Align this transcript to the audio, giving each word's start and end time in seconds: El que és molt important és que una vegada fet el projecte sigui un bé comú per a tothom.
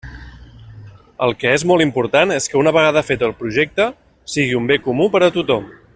El 1.25 1.35
que 1.43 1.51
és 1.57 1.65
molt 1.71 1.85
important 1.85 2.35
és 2.37 2.49
que 2.53 2.59
una 2.63 2.75
vegada 2.79 3.05
fet 3.11 3.27
el 3.29 3.37
projecte 3.43 3.89
sigui 4.37 4.59
un 4.63 4.71
bé 4.73 4.83
comú 4.89 5.11
per 5.17 5.27
a 5.29 5.35
tothom. 5.41 5.71